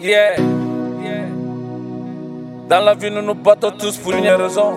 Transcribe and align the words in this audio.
Yeah. 0.00 0.36
Dans 2.68 2.80
la 2.80 2.94
vie, 2.94 3.10
nous 3.10 3.20
nous 3.20 3.34
battons 3.34 3.70
tous 3.72 3.98
pour 3.98 4.12
une 4.12 4.26
raison. 4.26 4.72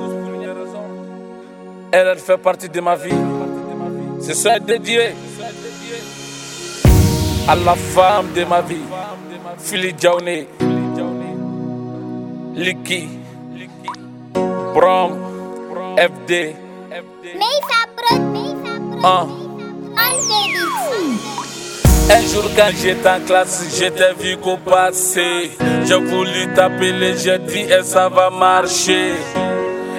Elle, 1.94 2.08
elle 2.08 2.18
fait 2.20 2.38
partie 2.38 2.68
de 2.68 2.82
ma 2.82 2.96
vie. 2.96 3.14
Ce 4.20 4.34
son 4.34 4.50
est 4.50 4.60
dédié 4.60 5.12
à 7.48 7.56
la 7.56 7.76
femme 7.76 8.34
de 8.36 8.44
ma 8.44 8.62
vie, 8.62 8.84
Philly 9.60 9.94
Johnny, 9.98 10.46
Licky, 12.56 13.08
Brom, 14.74 15.12
FD. 15.98 16.56
Brot, 16.90 17.36
Mesa 17.36 17.80
Brot, 17.96 19.06
Un. 19.06 19.28
Unbaby. 19.28 19.43
Un 22.10 22.22
jour 22.28 22.50
quand 22.56 22.72
j'étais 22.82 23.10
en 23.10 23.20
classe, 23.26 23.66
j'étais 23.78 24.14
vu 24.20 24.38
qu'au 24.38 24.58
passé. 24.58 25.52
J'ai 25.86 25.96
voulu 25.96 26.48
t'appeler, 26.56 27.16
j'ai 27.18 27.40
dit 27.40 27.66
et 27.72 27.84
ça 27.84 28.10
va 28.10 28.30
marcher. 28.30 29.14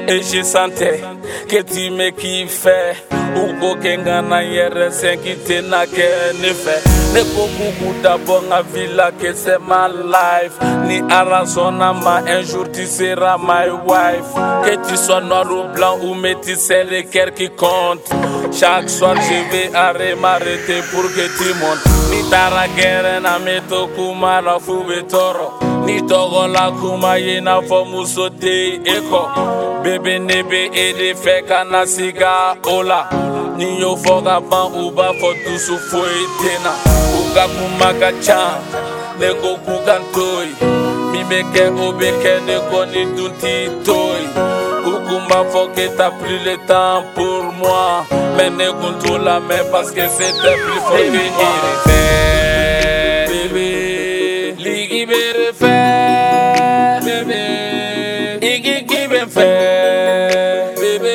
Et 0.09 0.21
je 0.23 0.43
sentais 0.43 1.01
que 1.49 1.63
tu 1.63 1.91
me 1.91 2.11
kiffais. 2.11 2.95
Kengana 3.83 4.41
yere 4.43 4.91
senkite 4.91 5.61
na 5.63 5.85
ke 5.87 6.09
fait 6.33 6.35
Ne 6.39 6.53
ko 6.55 6.63
kuku 6.65 6.94
d'abord 8.03 8.43
na 8.49 8.63
villa 8.63 9.11
que 9.13 9.33
c'est 9.35 9.59
ma 9.59 9.89
life. 9.89 10.57
Ni 10.87 11.01
arasona 11.11 11.93
ma 11.93 12.17
un 12.27 12.43
jour 12.43 12.67
tu 12.73 12.87
seras 12.87 13.39
my 13.39 13.71
wife. 13.89 14.31
Que 14.65 14.77
tu 14.87 14.97
sois 14.97 15.21
noir 15.21 15.47
ou 15.51 15.73
blanc 15.75 15.99
ou 16.03 16.15
métis, 16.15 16.69
le 16.69 17.03
cœur 17.03 17.33
qui 17.35 17.49
compte. 17.51 18.07
Chaque 18.53 18.91
soir 18.91 19.17
je 19.17 19.39
vais 19.51 19.75
arrêter 19.75 20.81
pour 20.91 21.05
que 21.05 21.27
tu 21.39 21.49
montes. 21.61 21.85
Ni 22.11 22.31
tara 22.31 22.67
gere 22.77 23.21
na 23.21 23.39
meto 23.39 23.89
kuma 23.95 24.41
la 24.41 24.59
fube 24.59 25.07
toro. 25.09 25.59
Ni 25.87 26.01
togo 26.07 26.47
la 26.47 26.71
kuma 26.71 27.19
ye 27.19 27.41
na 27.41 27.61
fɔ 27.61 27.91
muso 27.91 28.29
te 28.31 28.81
eko. 28.97 29.23
Bebe 29.83 30.19
ne 30.19 30.43
be 30.43 30.71
e 30.73 30.93
de 30.99 31.15
fɛ 31.15 31.47
ka 31.49 31.65
na 31.65 31.85
siga 31.85 32.57
o 32.67 32.83
la. 32.83 33.09
Ni 33.57 33.81
y'o 33.81 33.97
fɔ 33.97 34.25
ka 34.25 34.41
ban 34.41 34.67
u 34.75 34.91
b'a 34.91 35.13
fɔ 35.21 35.31
dusu 35.45 35.77
na. 37.35 37.45
U 37.47 37.47
ka 37.47 37.47
kuma 37.49 37.91
ka 38.01 38.11
ca, 38.23 38.41
ne 39.19 39.29
ne 42.47 42.59
t'as 45.97 46.11
pris 46.11 46.39
le 46.45 46.57
temps 46.67 47.03
pour 47.15 47.43
moi. 47.61 48.05
Mais 48.37 48.51
ne 48.51 48.71
kun 48.71 48.95
t'o 49.03 49.19
lamɛn 49.19 49.65
parce 49.73 49.91
que 49.91 50.03
c'était 50.17 50.59
plus 50.65 50.81
fort 50.87 50.97
que. 51.87 51.99
Bébé, 53.31 54.55
ligi 54.59 55.07
fɛ. 55.61 55.77
Bébé, 57.05 57.43
igi 58.43 58.77
k'i 58.89 59.03
bɛ 59.09 59.21
fɛ. 59.35 59.51
Bébé. 60.81 61.15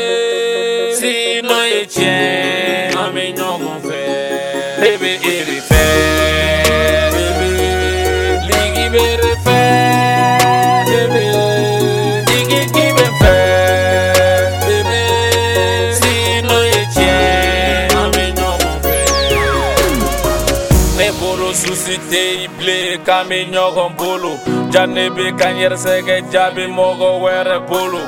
Ne 21.59 21.65
bolo 21.65 21.75
susi 21.75 21.97
tɛ 22.09 22.21
i 22.43 22.47
bilen 22.57 23.03
k'an 23.05 23.27
bɛ 23.29 23.37
ɲɔgɔn 23.51 23.95
bolo 23.97 24.31
ja 24.71 24.85
ne 24.85 25.09
bɛ 25.09 25.37
ka 25.39 25.49
n 25.49 25.57
yɛrɛ 25.61 25.77
sɛgɛ 25.85 26.15
jaabi 26.31 26.65
mɔgɔ 26.67 27.09
wɛrɛ 27.23 27.67
bolo 27.67 27.99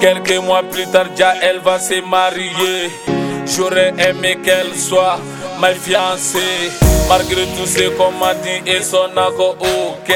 quelques 0.00 0.40
mois 0.40 0.62
plus 0.70 0.86
tard 0.92 1.10
ja 1.16 1.34
elle 1.42 1.60
va 1.60 1.78
se 1.78 2.00
marier 2.00 2.90
j'aurais 3.46 3.92
aimé 3.98 4.38
qu'elle 4.44 4.74
soit 4.76 5.18
ma 5.58 5.74
fiancée 5.74 6.70
malgré 7.08 7.44
tout 7.56 7.66
ce 7.66 7.88
qu'on 7.96 8.12
m'a 8.12 8.34
dit 8.34 8.62
et 8.66 8.82
son 8.82 9.16
accord 9.16 9.56
ok. 9.60 10.10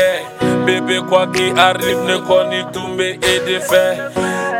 Bébé 0.64 1.00
quoi 1.08 1.26
qu'il 1.26 1.58
arrive 1.58 2.04
ne 2.04 2.16
kɔni 2.18 2.60
tun 2.72 2.96
bɛ 2.96 3.08
e 3.32 3.34
de 3.46 3.58
fɛ 3.68 3.84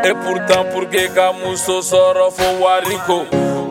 et 0.03 0.15
pourtant 0.23 0.65
pour 0.71 0.89
que 0.89 1.07
ka 1.15 1.31
muso 1.31 1.79
sɔrɔ 1.79 2.29
fo 2.37 2.47
wari 2.61 2.97
ko 3.07 3.25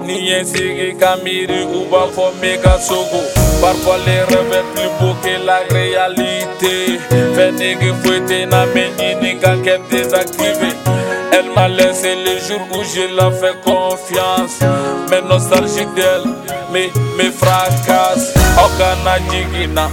Ni 0.05 0.31
ye 0.31 0.45
sigi 0.45 0.97
ka 0.99 1.17
miiri 1.23 1.61
u 1.65 1.85
b'a 1.91 2.09
fɔ 2.15 2.27
me 2.41 2.57
ka 2.63 2.79
sogo 2.79 3.44
Parfois 3.61 3.99
les 4.07 4.21
rêves 4.21 4.65
plus 4.75 4.91
beau 5.01 5.15
que 5.23 5.47
la 5.47 5.61
réalité. 5.71 7.01
Nege 7.59 7.93
foyi 8.03 8.21
tɛ 8.29 8.39
na 8.51 8.61
mɛ 8.75 8.85
ɲini 8.99 9.31
ka 9.43 9.53
kɛ 9.65 9.75
désactivé 9.91 10.71
Elle 11.33 11.51
m'a 11.55 11.69
laissé 11.69 12.15
le 12.25 12.35
jour 12.47 12.63
où 12.75 12.83
je 12.83 13.15
la 13.17 13.31
fais 13.31 13.57
confiance. 13.65 14.59
Mais 15.11 15.23
nostalgique 15.23 15.95
d'elle 15.95 16.27
me, 16.73 16.83
me 17.17 17.31
fracasse. 17.31 18.35
Aw 18.59 18.69
kana 18.79 19.15
jigina 19.31 19.89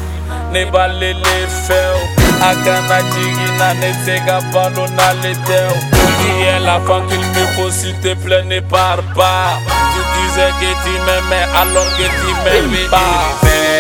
ne 0.52 0.66
b'alele 0.72 1.38
fɛ 1.66 1.82
o 1.98 2.04
A 2.50 2.52
kana 2.66 2.98
jigina 3.14 3.74
ne 3.82 3.90
ka 4.26 4.40
balo 4.54 4.86
n'ale 4.98 5.34
tɛ 5.48 6.01
Qui 6.22 6.42
est 6.44 6.60
la 6.60 6.80
femme 6.82 7.08
qu'il 7.08 7.20
me 7.20 7.46
faut 7.56 7.72
s'il 7.72 7.96
te 8.00 8.14
plaît 8.14 8.44
ne 8.44 8.60
pars 8.60 9.04
pas. 9.16 9.58
Tu 9.94 10.02
disais 10.18 10.52
que 10.62 10.70
tu 10.84 10.94
m'aimais 11.06 11.48
alors 11.56 11.90
que 11.98 12.04
tu 12.04 12.30
m'aimais 12.44 12.88
pas 12.90 13.71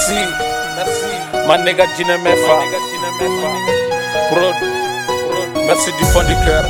Merci, 0.00 0.16
merci. 0.76 1.12
Ma 1.46 1.58
Gina 1.94 2.16
Mefa. 2.16 2.56
Prod. 4.30 4.54
Merci 5.66 5.92
du 5.92 6.04
fond 6.06 6.22
du 6.22 6.34
cœur. 6.46 6.64